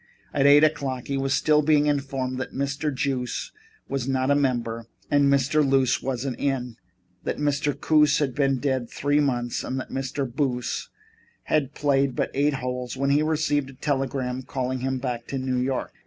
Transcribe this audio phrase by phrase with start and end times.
[0.33, 2.91] At eight o'clock he was still being informed that Mr.
[2.91, 3.51] Juice
[3.87, 5.63] was not a member, that Mr.
[5.63, 6.77] Luce wasn't in,
[7.23, 7.79] that Mr.
[7.79, 10.25] Coos had been dead three months and that Mr.
[10.25, 10.89] Boos
[11.43, 15.57] had played but eight holes when he received a telegram calling him back to New
[15.59, 15.93] York.